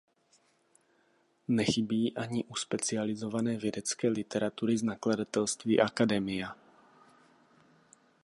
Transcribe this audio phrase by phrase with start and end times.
[1.47, 6.55] Nechybí ani u specializované vědecké literatury z nakladatelství Academia.